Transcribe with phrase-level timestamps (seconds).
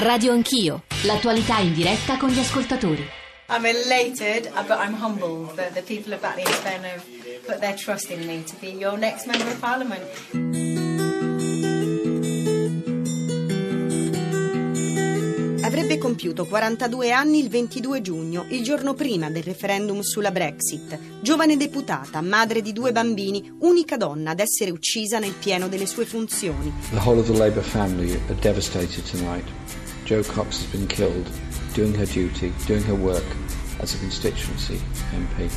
[0.00, 3.02] Radio Anch'io, l'attualità in diretta con gli ascoltatori.
[3.48, 7.02] I'm elated, uh, but I'm humbled that the people of Batley and have
[7.46, 10.02] put their trust in me to be your next Member of Parliament.
[15.62, 20.98] Avrebbe compiuto 42 anni il 22 giugno, il giorno prima del referendum sulla Brexit.
[21.22, 26.04] Giovane deputata, madre di due bambini, unica donna ad essere uccisa nel pieno delle sue
[26.04, 26.70] funzioni.
[26.90, 29.85] The whole of the Labour family are devastated tonight.
[30.06, 31.28] Joe Cox has been killed
[31.74, 33.24] doing her duty, doing her work
[33.80, 35.50] as a constituency MP.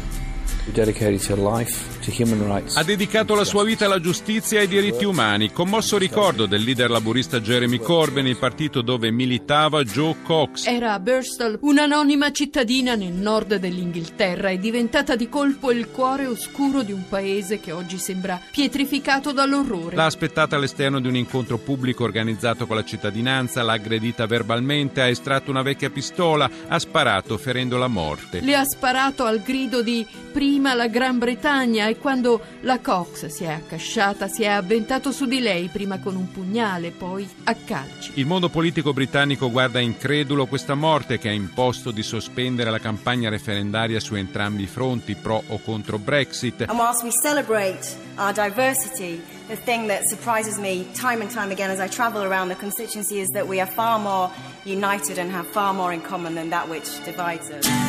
[2.73, 5.51] Ha dedicato la sua vita alla giustizia e ai diritti umani.
[5.51, 10.67] Commosso ricordo del leader laburista Jeremy Corbyn, il partito dove militava Joe Cox.
[10.67, 16.83] Era a Birstall, un'anonima cittadina nel nord dell'Inghilterra, e diventata di colpo il cuore oscuro
[16.83, 19.95] di un paese che oggi sembra pietrificato dall'orrore.
[19.95, 25.07] L'ha aspettata all'esterno di un incontro pubblico organizzato con la cittadinanza, l'ha aggredita verbalmente, ha
[25.07, 28.39] estratto una vecchia pistola, ha sparato ferendo la morte.
[28.41, 33.43] Le ha sparato al grido di prima la Gran Bretagna e quando la Cox si
[33.43, 38.11] è accasciata si è avventato su di lei, prima con un pugnale, poi a calci.
[38.15, 43.29] Il mondo politico britannico guarda incredulo questa morte che ha imposto di sospendere la campagna
[43.29, 46.65] referendaria su entrambi i fronti, pro o contro Brexit.
[46.67, 51.69] And whilst we celebrate our diversity, the thing that surprises me time and time again
[51.69, 54.29] as I travel around the constituency is that we are far more
[54.65, 57.88] united and have far more in common than that which divides us.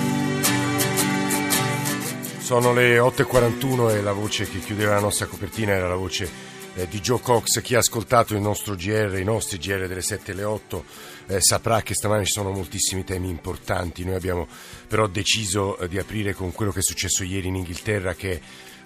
[2.40, 6.28] Sono le 8.41 e la voce che chiudeva la nostra copertina era la voce
[6.74, 7.60] eh, di Joe Cox.
[7.60, 10.84] Chi ha ascoltato il nostro GR, i nostri GR delle 7 alle 8,
[11.26, 14.04] eh, saprà che stamani ci sono moltissimi temi importanti.
[14.04, 14.48] Noi abbiamo
[14.88, 18.40] però deciso eh, di aprire con quello che è successo ieri in Inghilterra, che è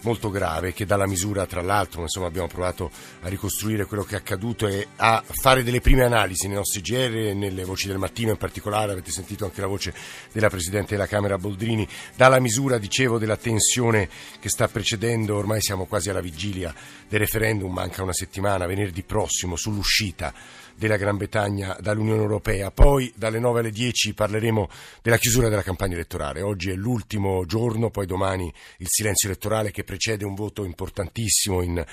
[0.04, 2.90] molto grave che dà la misura, tra l'altro, insomma, abbiamo provato
[3.22, 7.34] a ricostruire quello che è accaduto e a fare delle prime analisi nei nostri GR,
[7.34, 9.92] nelle voci del mattino in particolare, avete sentito anche la voce
[10.32, 15.60] della Presidente della Camera Boldrini, dà la misura, dicevo, della tensione che sta precedendo, ormai
[15.60, 16.72] siamo quasi alla vigilia
[17.14, 20.34] del referendum, manca una settimana, venerdì prossimo, sull'uscita
[20.76, 22.70] della Gran Bretagna dall'Unione Europea.
[22.70, 24.68] Poi dalle 9 alle 10 parleremo
[25.02, 26.42] della chiusura della campagna elettorale.
[26.42, 31.84] Oggi è l'ultimo giorno, poi domani il silenzio elettorale che precede un voto importantissimo in,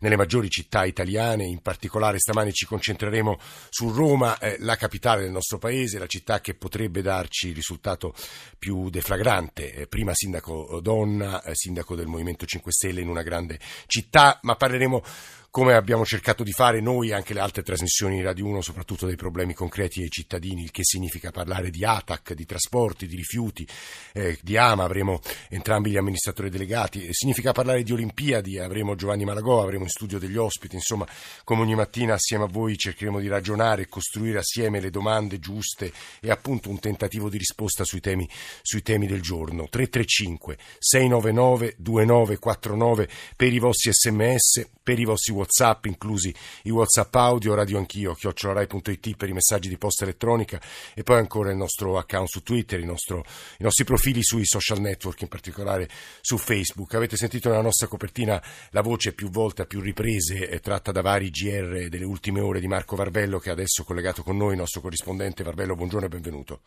[0.00, 1.44] nelle maggiori città italiane.
[1.44, 3.38] In particolare stamani ci concentreremo
[3.68, 8.14] su Roma, eh, la capitale del nostro paese, la città che potrebbe darci il risultato
[8.58, 9.74] più deflagrante.
[9.74, 14.56] Eh, prima sindaco donna, eh, sindaco del Movimento 5 Stelle in una grande città, ma
[14.70, 15.02] parleremo
[15.50, 19.06] come abbiamo cercato di fare noi e anche le altre trasmissioni di Radio 1, soprattutto
[19.06, 23.66] dei problemi concreti ai cittadini, il che significa parlare di ATAC, di trasporti, di rifiuti,
[24.12, 29.60] eh, di AMA, avremo entrambi gli amministratori delegati, significa parlare di Olimpiadi, avremo Giovanni Malagò,
[29.60, 31.06] avremo in studio degli ospiti, insomma,
[31.42, 35.92] come ogni mattina assieme a voi cercheremo di ragionare e costruire assieme le domande giuste
[36.20, 38.28] e appunto un tentativo di risposta sui temi,
[38.62, 39.66] sui temi del giorno.
[39.68, 46.34] 335 699 2949 per i vostri sms, per i vostri WhatsApp, inclusi
[46.64, 50.60] i WhatsApp audio, radio anch'io, chiocciolarai.it per i messaggi di posta elettronica
[50.94, 53.24] e poi ancora il nostro account su Twitter, nostro,
[53.58, 55.88] i nostri profili sui social network, in particolare
[56.20, 56.94] su Facebook.
[56.94, 61.30] Avete sentito nella nostra copertina la voce più volte più riprese è tratta da vari
[61.30, 64.80] GR delle ultime ore di Marco Varvello che è adesso collegato con noi, il nostro
[64.80, 65.42] corrispondente.
[65.42, 66.60] Varvello, buongiorno e benvenuto.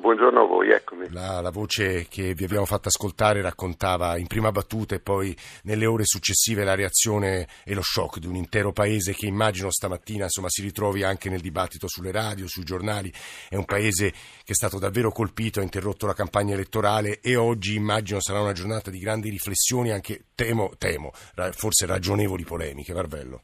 [0.00, 1.10] Buongiorno a voi, eccomi.
[1.10, 5.84] La, la, voce che vi abbiamo fatto ascoltare raccontava in prima battuta e poi nelle
[5.84, 10.48] ore successive la reazione e lo shock di un intero paese che immagino stamattina insomma,
[10.48, 13.12] si ritrovi anche nel dibattito sulle radio, sui giornali.
[13.46, 17.76] È un paese che è stato davvero colpito, ha interrotto la campagna elettorale e oggi
[17.76, 21.10] immagino sarà una giornata di grandi riflessioni, anche temo, temo
[21.52, 22.94] forse ragionevoli polemiche.
[22.94, 23.42] Varvello.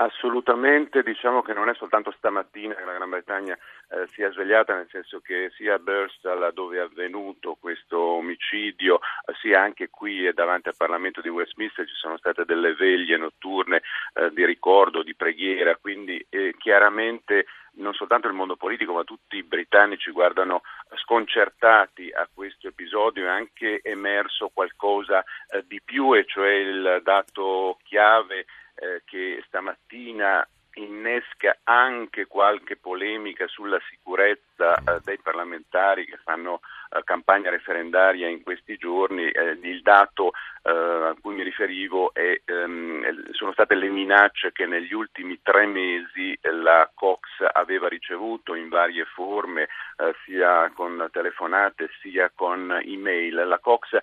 [0.00, 3.58] Assolutamente, diciamo che non è soltanto stamattina che la Gran Bretagna
[3.90, 9.00] eh, si è svegliata, nel senso che sia a Burstall dove è avvenuto questo omicidio,
[9.40, 13.82] sia anche qui davanti al Parlamento di Westminster ci sono state delle veglie notturne
[14.14, 17.46] eh, di ricordo, di preghiera, quindi eh, chiaramente
[17.78, 20.62] non soltanto il mondo politico ma tutti i britannici guardano
[20.96, 27.78] sconcertati a questo episodio è anche emerso qualcosa eh, di più e cioè il dato
[27.84, 30.46] chiave eh, che stamattina
[30.78, 36.60] innesca anche qualche polemica sulla sicurezza eh, dei parlamentari che fanno
[36.90, 39.28] eh, campagna referendaria in questi giorni.
[39.30, 40.32] Eh, il dato
[40.62, 45.66] eh, a cui mi riferivo è, ehm, sono state le minacce che negli ultimi tre
[45.66, 53.34] mesi la Cox aveva ricevuto in varie forme, eh, sia con telefonate sia con email.
[53.46, 54.02] La Cox eh,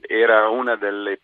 [0.00, 1.20] era una delle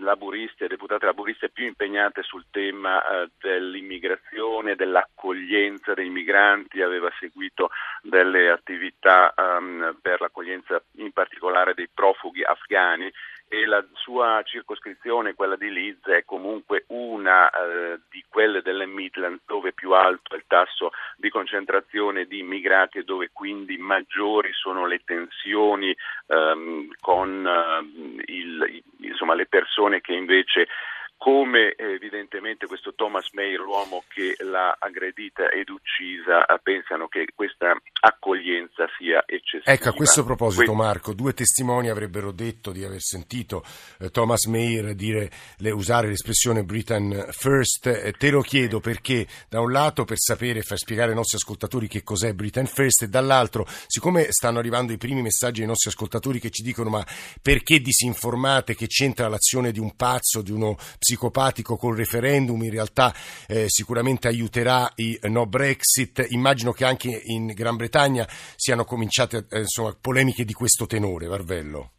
[0.00, 7.70] laburiste, deputate laburiste più impegnate sul tema eh, dell'immigrazione, dell'accoglienza dei migranti, aveva seguito
[8.02, 13.12] delle attività um, per l'accoglienza in particolare dei profughi afghani
[13.48, 18.00] e la sua circoscrizione, quella di Leeds, è comunque una eh,
[18.36, 23.30] quelle delle Midlands dove più alto è il tasso di concentrazione di immigrati e dove
[23.32, 25.96] quindi maggiori sono le tensioni
[26.26, 30.68] ehm, con eh, il, insomma, le persone che invece
[31.16, 38.86] come evidentemente questo Thomas May, l'uomo che l'ha aggredita ed uccisa, pensano che questa accoglienza
[38.98, 39.72] sia eccessiva.
[39.72, 43.64] Ecco, a questo proposito Marco, due testimoni avrebbero detto di aver sentito
[43.98, 47.86] eh, Thomas Mayer dire, le, usare l'espressione Britain First.
[47.86, 51.38] Eh, te lo chiedo perché da un lato per sapere e far spiegare ai nostri
[51.38, 55.90] ascoltatori che cos'è Britain First e dall'altro, siccome stanno arrivando i primi messaggi ai nostri
[55.90, 57.04] ascoltatori che ci dicono ma
[57.40, 63.12] perché disinformate che c'entra l'azione di un pazzo, di uno psicopatico col referendum, in realtà
[63.46, 66.26] eh, sicuramente aiuterà i no Brexit.
[66.30, 68.26] Immagino che anche in Gran Bretagna
[68.56, 71.92] siano cominciate eh, insomma, polemiche di questo tenore, Varvello.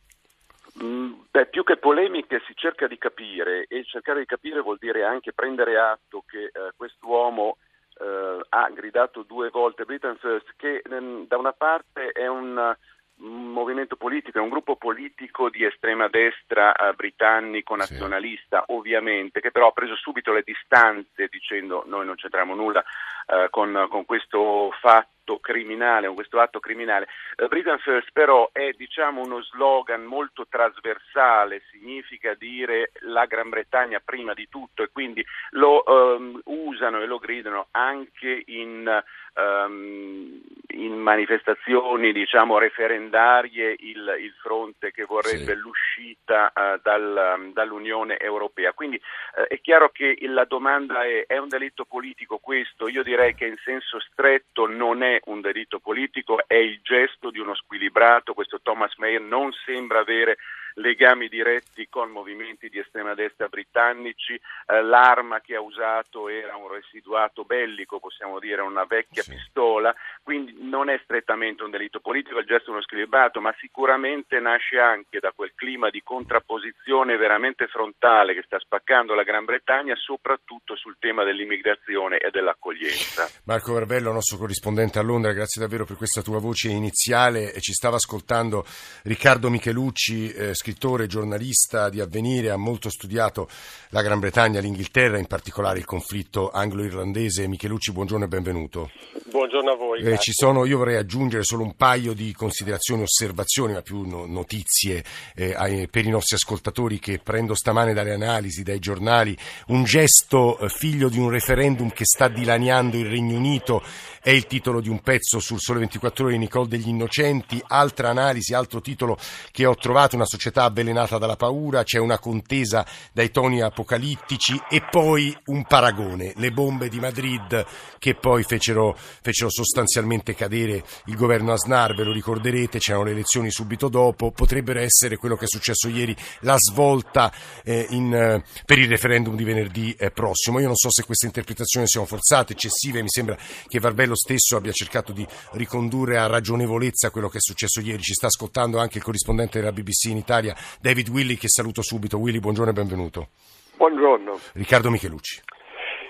[0.83, 5.06] Mm, beh, più che polemiche si cerca di capire e cercare di capire vuol dire
[5.06, 7.57] anche prendere atto che eh, quest'uomo
[8.00, 12.75] eh, ha gridato due volte Britain First, che mm, da una parte è un
[13.18, 18.74] movimento politico, è un gruppo politico di estrema destra eh, britannico nazionalista, sì.
[18.74, 22.84] ovviamente, che però ha preso subito le distanze dicendo noi non c'entriamo nulla
[23.28, 27.07] eh, con, con, questo fatto criminale, con questo atto criminale.
[27.35, 34.01] Uh, Britain First però è diciamo uno slogan molto trasversale, significa dire la Gran Bretagna
[34.03, 39.03] prima di tutto e quindi lo um, usano e lo gridano anche in
[39.35, 45.56] um, in manifestazioni diciamo, referendarie il, il, fronte che vorrebbe sì.
[45.56, 48.73] l'uscita uh, dal, um, dall'Unione Europea.
[48.73, 52.88] Quindi uh, è chiaro che la domanda è è un delitto politico questo?
[52.88, 57.40] Io direi che in senso stretto non è un delitto politico, è il gesto di
[57.40, 60.38] uno squilibrato, questo Thomas Mayer non sembra avere
[60.77, 66.71] legami diretti con movimenti di estrema destra britannici, eh, l'arma che ha usato era un
[66.71, 69.31] residuato bellico, possiamo dire una vecchia sì.
[69.31, 69.94] pistola,
[70.24, 74.79] quindi non è strettamente un delitto politico, il gesto è uno squilibrato, ma sicuramente nasce
[74.79, 80.75] anche da quel clima di contrapposizione veramente frontale che sta spaccando la Gran Bretagna, soprattutto
[80.75, 83.27] sul tema dell'immigrazione e dell'accoglienza.
[83.45, 87.59] Marco Varvello, nostro corrispondente a Londra, grazie davvero per questa tua voce iniziale.
[87.59, 88.65] Ci stava ascoltando
[89.03, 93.48] Riccardo Michelucci, eh, scrittore, giornalista di avvenire, ha molto studiato
[93.92, 97.48] la Gran Bretagna, l'Inghilterra, in particolare il conflitto anglo-irlandese.
[97.48, 98.92] Michelucci, buongiorno e benvenuto.
[99.30, 100.02] Buongiorno a voi.
[100.02, 104.25] Eh, ci sono, io vorrei aggiungere solo un paio di considerazioni, osservazioni, ma più no,
[104.25, 105.06] notizie
[105.36, 109.38] eh, per i nostri ascoltatori che prendo stamane dalle analisi, dai giornali.
[109.68, 113.81] Un gesto eh, figlio di un referendum che sta dilaniando il Regno Unito
[114.27, 117.63] è il titolo di un pezzo sul Sole 24 Ore di Nicole degli Innocenti.
[117.65, 119.18] Altra analisi, altro titolo
[119.51, 124.81] che ho trovato, una società avvelenata dalla paura, c'è una contesa dai toni apocalittici e
[124.91, 127.65] poi un paragone, le bombe di Madrid
[128.00, 133.50] che poi fecero, fecero sostanzialmente cadere il governo Asnar, ve lo ricorderete, c'erano le elezioni
[133.50, 137.31] subito dopo, potrebbero essere quello che è successo ieri, la svolta
[137.63, 140.59] eh, in, eh, per il referendum di venerdì eh, prossimo.
[140.59, 143.38] Io non so se queste interpretazioni siano forzate, eccessive, mi sembra
[143.69, 148.02] che Varvello stesso abbia cercato di ricondurre a ragionevolezza quello che è successo ieri.
[148.02, 152.18] Ci sta ascoltando anche il corrispondente della BBC in Italia, David Willy, che saluto subito.
[152.18, 153.30] Willy, buongiorno e benvenuto.
[153.78, 154.38] Buongiorno.
[154.54, 155.42] Riccardo Michelucci.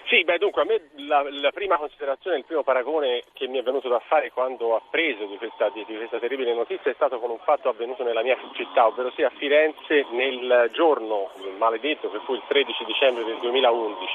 [0.08, 3.62] Sì, beh, dunque a me la, la, prima considerazione, il primo paragone che mi è
[3.62, 7.20] venuto da fare quando ho appreso di questa, di, di questa, terribile notizia è stato
[7.20, 12.20] con un fatto avvenuto nella mia città, ovvero sia a Firenze nel giorno maledetto che
[12.20, 14.08] fu il 13 dicembre del 2011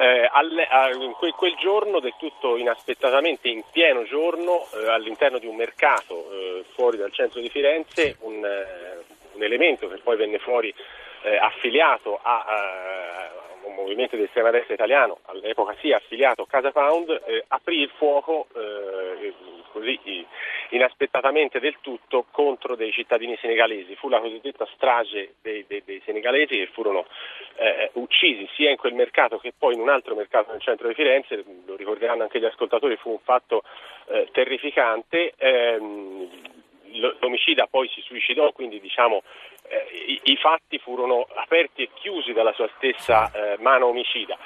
[0.00, 5.46] eh, alle, a, quel, quel, giorno, del tutto inaspettatamente, in pieno giorno, eh, all'interno di
[5.46, 10.38] un mercato eh, fuori dal centro di Firenze, un, eh, un, elemento che poi venne
[10.38, 10.74] fuori
[11.22, 13.01] eh, affiliato a, a,
[13.72, 18.46] un movimento di estrema destra italiano, all'epoca sì affiliato a Casa Pound, aprì il fuoco
[19.72, 20.24] così
[20.70, 23.96] inaspettatamente del tutto contro dei cittadini senegalesi.
[23.96, 27.06] Fu la cosiddetta strage dei, dei, dei senegalesi che furono
[27.56, 30.94] eh, uccisi sia in quel mercato che poi in un altro mercato nel centro di
[30.94, 33.64] Firenze, lo ricorderanno anche gli ascoltatori, fu un fatto
[34.06, 35.34] eh, terrificante.
[35.36, 36.60] Ehm,
[36.98, 39.22] l'omicida poi si suicidò, quindi diciamo
[39.68, 44.38] eh, i, i, fatti furono aperti e chiusi dalla sua stessa eh, mano omicida.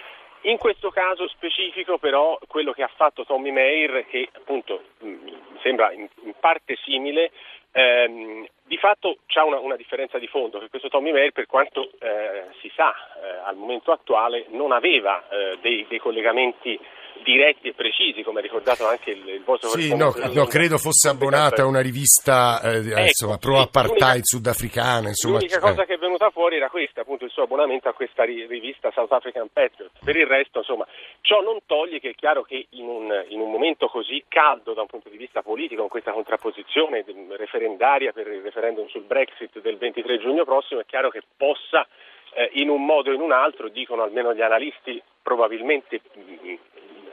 [0.42, 5.16] In questo caso specifico però quello che ha fatto Tommy Mayer, che appunto mh,
[5.62, 7.32] sembra in, in parte simile,
[7.72, 11.90] ehm, di fatto c'è una, una, differenza di fondo, che questo Tommy Mayer, per quanto
[11.98, 16.78] eh, si sa eh, al momento attuale, non aveva eh, dei, dei collegamenti
[17.22, 21.08] diretti e precisi, come ha ricordato anche il, il vostro Sì, no, no, credo fosse
[21.08, 25.08] abbonata a una rivista eh, ecco, insomma, pro-apartheid sudafricana.
[25.08, 28.24] Insomma, l'unica cosa che è venuta fuori era questa, appunto il suo abbonamento a questa
[28.24, 29.90] rivista South African Patriot.
[30.04, 30.86] Per il resto, insomma,
[31.20, 34.82] ciò non toglie che è chiaro che in un, in un momento così caldo da
[34.82, 37.04] un punto di vista politico, con questa contrapposizione
[37.36, 41.86] referendaria per il referendum sul Brexit del 23 giugno prossimo, è chiaro che possa
[42.34, 46.00] eh, in un modo o in un altro, dicono almeno gli analisti, probabilmente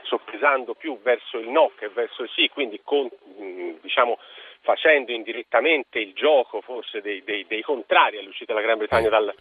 [0.04, 3.08] soppesando più verso il no che verso il sì, quindi con,
[3.80, 4.18] diciamo,
[4.60, 9.34] facendo indirettamente il gioco forse dei, dei, dei contrari all'uscita della Gran Bretagna dal,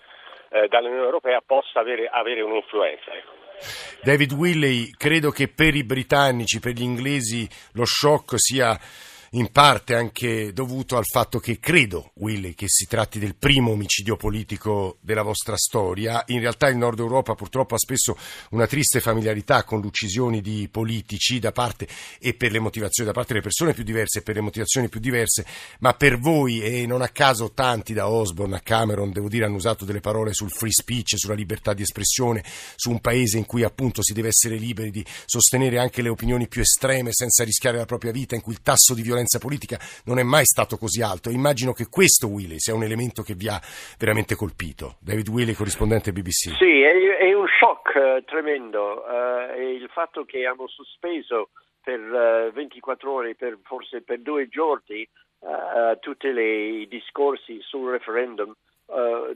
[0.49, 3.11] eh, dall'Unione Europea possa avere, avere un'influenza.
[3.13, 3.31] Ecco.
[4.01, 8.77] David Willey, credo che per i britannici, per gli inglesi, lo shock sia
[9.35, 14.15] in parte anche dovuto al fatto che credo, Willy, che si tratti del primo omicidio
[14.15, 16.23] politico della vostra storia.
[16.27, 18.15] In realtà il Nord Europa purtroppo ha spesso
[18.51, 21.87] una triste familiarità con l'uccisione di politici da parte
[22.19, 24.99] e per le motivazioni da parte delle persone più diverse e per le motivazioni più
[24.99, 25.45] diverse,
[25.79, 29.55] ma per voi e non a caso tanti da Osborne a Cameron, devo dire, hanno
[29.55, 32.43] usato delle parole sul free speech, sulla libertà di espressione,
[32.75, 36.47] su un paese in cui appunto si deve essere liberi di sostenere anche le opinioni
[36.47, 39.77] più estreme senza rischiare la propria vita, in cui il tasso di violenza violenza politica
[40.05, 41.29] non è mai stato così alto.
[41.29, 43.59] Immagino che questo, Willy, sia un elemento che vi ha
[43.97, 44.97] veramente colpito.
[44.99, 46.55] David Willy, corrispondente BBC.
[46.57, 49.03] Sì, è, è un shock uh, tremendo.
[49.03, 51.49] Uh, il fatto che hanno sospeso
[51.81, 55.07] per uh, eh, 24 ore, per, forse per due giorni,
[55.99, 58.53] tutti i discorsi sul referendum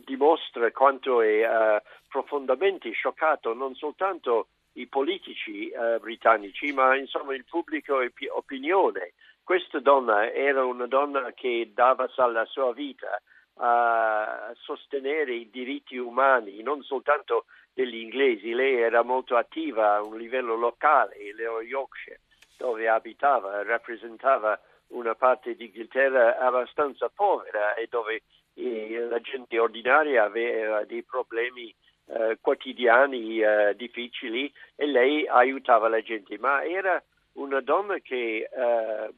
[0.04, 8.12] dimostra quanto è profondamente scioccato non soltanto i politici britannici, ma insomma il pubblico e
[8.30, 9.14] opinione.
[9.44, 13.22] Questa donna era una donna che dava la sua vita
[13.60, 20.18] a sostenere i diritti umani, non soltanto degli inglesi, lei era molto attiva a un
[20.18, 22.22] livello locale, Leo Yorkshire,
[22.58, 28.22] dove abitava, rappresentava una parte d'Inghilterra abbastanza povera e dove eh,
[28.58, 31.74] la gente ordinaria aveva dei problemi
[32.08, 37.02] eh, quotidiani eh, difficili e lei aiutava la gente, ma era
[37.34, 39.14] una donna che eh,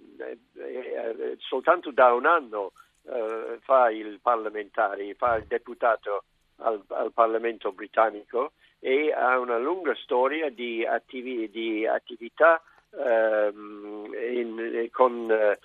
[0.57, 6.23] eh, soltanto da un anno eh, fa il parlamentare, fa il deputato
[6.57, 14.87] al, al, Parlamento britannico e ha una lunga storia di, attivi, di attività ehm, in,
[14.91, 15.59] con eh,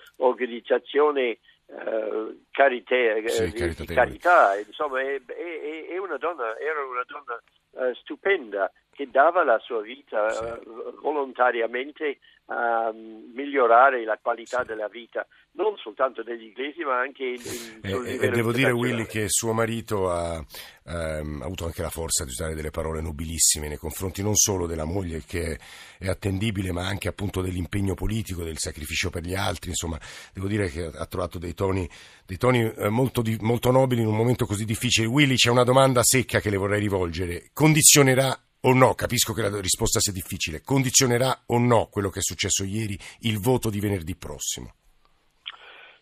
[2.55, 7.93] Uh, carità, sì, di, carità, insomma è, è, è, una donna, era una donna uh,
[7.95, 10.43] stupenda che dava la sua vita sì.
[10.43, 14.67] uh, volontariamente a migliorare la qualità sì.
[14.67, 17.41] della vita non soltanto degli inglesi ma anche in,
[17.83, 20.43] in, eh, eh, devo dire Willy che suo marito ha,
[20.85, 24.67] ehm, ha, avuto anche la forza di usare delle parole nobilissime nei confronti non solo
[24.67, 25.57] della moglie che
[25.97, 29.69] è attendibile ma anche appunto dell'impegno politico del sacrificio per gli altri.
[29.69, 29.99] Insomma
[30.33, 31.89] devo dire che ha trovato dei toni,
[32.25, 35.07] dei toni eh, molto, di, molto nobili in un momento così difficile.
[35.07, 37.49] Willy c'è una domanda secca che le vorrei rivolgere.
[37.53, 42.23] Condizionerà o no, capisco che la risposta sia difficile, condizionerà o no quello che è
[42.23, 44.73] successo ieri il voto di venerdì prossimo?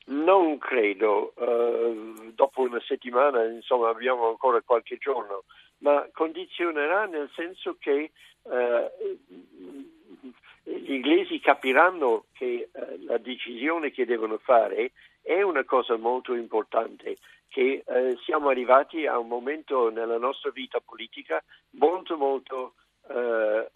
[0.05, 5.43] Non credo, uh, dopo una settimana insomma abbiamo ancora qualche giorno,
[5.79, 8.89] ma condizionerà nel senso che uh,
[10.63, 14.91] gli inglesi capiranno che uh, la decisione che devono fare
[15.21, 17.17] è una cosa molto importante
[17.53, 21.41] che eh, siamo arrivati a un momento nella nostra vita politica
[21.77, 22.73] molto molto
[23.09, 23.69] eh, eh,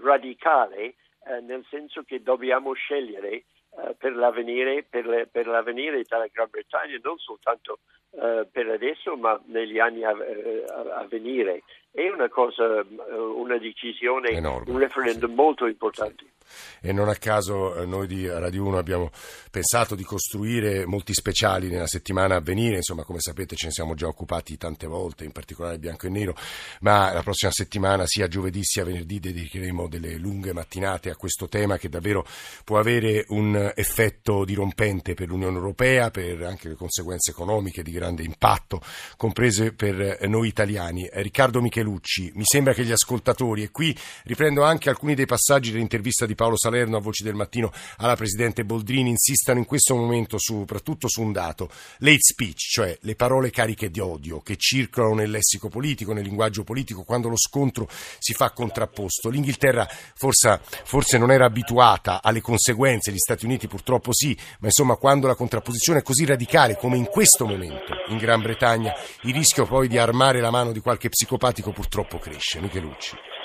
[0.00, 0.94] radicale,
[1.26, 3.46] eh, nel senso che dobbiamo scegliere
[3.76, 7.80] eh, per l'avvenire, per, le, per, l'avvenire, della Gran Bretagna, non soltanto
[8.12, 11.62] eh, per adesso, ma negli anni a, a, a venire.
[11.90, 15.34] È una cosa, una decisione, Enorme, un referendum sì.
[15.34, 16.24] molto importante.
[16.24, 16.39] Sì
[16.80, 19.10] e non a caso eh, noi di Radio 1 abbiamo
[19.50, 23.94] pensato di costruire molti speciali nella settimana a venire, insomma come sapete ce ne siamo
[23.94, 26.34] già occupati tante volte, in particolare bianco e nero,
[26.80, 31.76] ma la prossima settimana sia giovedì sia venerdì dedicheremo delle lunghe mattinate a questo tema
[31.76, 32.26] che davvero
[32.64, 38.22] può avere un effetto dirompente per l'Unione Europea, per anche le conseguenze economiche di grande
[38.22, 38.80] impatto,
[39.16, 41.08] comprese per noi italiani.
[41.12, 46.26] Riccardo Michelucci, mi sembra che gli ascoltatori, e qui riprendo anche alcuni dei passaggi dell'intervista
[46.26, 51.06] di Paolo Salerno a Voci del Mattino alla Presidente Boldrini insistano in questo momento soprattutto
[51.06, 55.68] su un dato, l'hate speech, cioè le parole cariche di odio che circolano nel lessico
[55.68, 59.28] politico, nel linguaggio politico, quando lo scontro si fa contrapposto.
[59.28, 64.96] L'Inghilterra forse, forse non era abituata alle conseguenze, gli Stati Uniti purtroppo sì, ma insomma
[64.96, 68.94] quando la contrapposizione è così radicale come in questo momento in Gran Bretagna,
[69.24, 72.60] il rischio poi di armare la mano di qualche psicopatico purtroppo cresce.
[72.60, 73.39] Michelucci.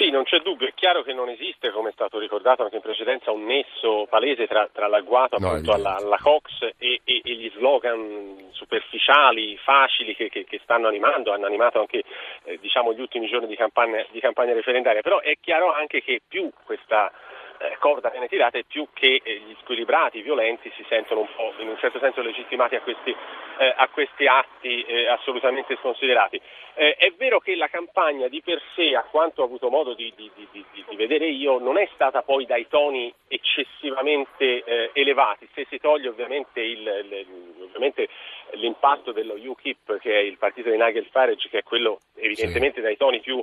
[0.00, 2.80] Sì, non c'è dubbio, è chiaro che non esiste, come è stato ricordato anche in
[2.80, 7.34] precedenza, un nesso palese tra, tra l'agguato no, appunto alla, alla, Cox e, e, e,
[7.34, 12.02] gli slogan superficiali, facili che, che, che, stanno animando, hanno animato anche
[12.44, 16.22] eh, diciamo, gli ultimi giorni di campagna, di campagna referendaria, però è chiaro anche che
[16.26, 17.12] più questa
[17.60, 21.52] eh, corda viene tirata e più che eh, gli squilibrati violenti si sentono un po'
[21.58, 26.40] in un certo senso legittimati a questi, eh, a questi atti eh, assolutamente sconsiderati.
[26.74, 30.10] Eh, è vero che la campagna di per sé, a quanto ho avuto modo di,
[30.16, 35.78] di, di, di vedere io, non è stata poi dai toni eccessivamente elevati, se si
[35.78, 37.26] toglie ovviamente, il, il,
[37.64, 38.08] ovviamente,
[38.54, 42.82] l'impatto dello UKIP che è il partito di Nigel Farage che è quello evidentemente sì.
[42.82, 43.40] dai toni più,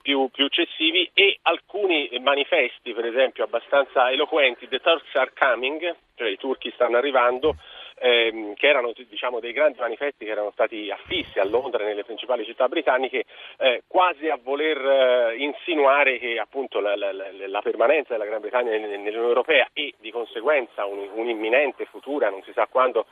[0.00, 5.94] più, più eccessivi e alcuni manifesti per esempio esempio abbastanza eloquenti, The Turks are coming,
[6.16, 7.56] cioè i turchi stanno arrivando,
[7.98, 12.04] ehm, che erano diciamo, dei grandi manifesti che erano stati affissi a Londra e nelle
[12.04, 13.24] principali città britanniche,
[13.58, 18.70] eh, quasi a voler eh, insinuare che appunto la, la, la, permanenza della Gran Bretagna
[18.70, 23.06] nell'Unione Europea e di conseguenza un, un'imminente futura, non si sa quando,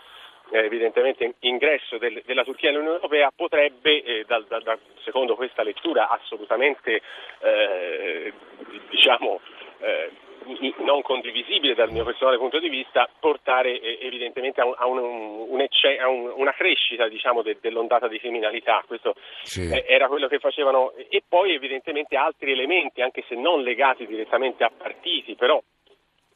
[0.51, 5.63] eh, evidentemente ingresso del, della Turchia nell'Unione Europea potrebbe, eh, da, da, da, secondo questa
[5.63, 7.03] lettura assolutamente
[7.41, 8.33] eh,
[8.91, 9.41] diciamo,
[9.81, 10.11] eh,
[10.79, 14.99] non condivisibile dal mio personale punto di vista, portare eh, evidentemente a, un, a, un,
[15.49, 18.83] un ecce, a un, una crescita diciamo, de, dell'ondata di criminalità.
[18.87, 19.69] Questo sì.
[19.87, 24.71] era quello che facevano e poi evidentemente altri elementi, anche se non legati direttamente a
[24.75, 25.61] partiti, però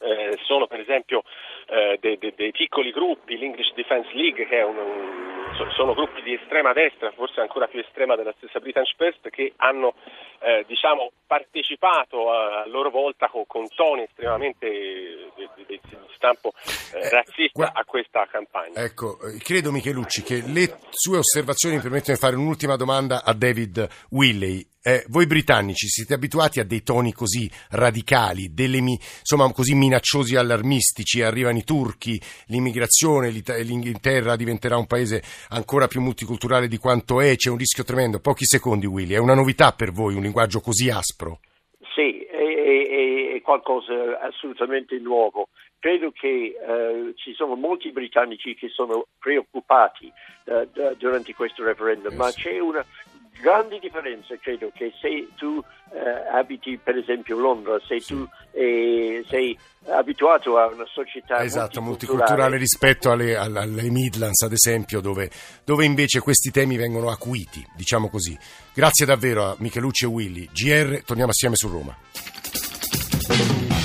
[0.02, 1.22] eh, sono per esempio
[1.66, 6.34] eh, dei, dei, dei, piccoli gruppi, l'English Defence League, che un, un, sono gruppi di
[6.34, 9.94] estrema destra, forse ancora più estrema della stessa British First, che hanno
[10.40, 15.80] eh, diciamo, partecipato a, a loro volta con, con toni estremamente di, di, di
[16.22, 16.52] stampo
[16.94, 18.80] eh, eh, razzista a questa campagna.
[18.80, 23.88] Ecco, credo Michelucci che le sue osservazioni mi permettono di fare un'ultima domanda a David
[24.10, 24.64] Willey.
[24.84, 30.38] Eh, voi britannici siete abituati a dei toni così radicali, delle, insomma così minacciosi e
[30.38, 37.36] allarmistici, arrivano i turchi, l'immigrazione, l'Inghilterra diventerà un paese ancora più multiculturale di quanto è,
[37.36, 38.18] c'è un rischio tremendo.
[38.18, 41.38] Pochi secondi Willy, è una novità per voi un linguaggio così aspro?
[41.94, 45.48] Sì, è, è, qualcosa assolutamente nuovo.
[45.78, 50.10] Credo che eh, ci sono molti britannici che sono preoccupati
[50.44, 52.18] eh, durante questo referendum, yes.
[52.18, 52.84] ma c'è una,
[53.40, 58.14] grandi differenze, credo che se tu eh, abiti per esempio Londra, se sì.
[58.14, 64.52] tu eh, sei abituato a una società esatto, multiculturale, multiculturale rispetto alle, alle, Midlands ad
[64.52, 65.30] esempio dove,
[65.64, 68.38] dove, invece questi temi vengono acuiti, diciamo così.
[68.72, 70.48] Grazie davvero a Michelucci e Willy.
[70.52, 71.96] GR, torniamo assieme su Roma.
[73.32, 73.81] Thank you.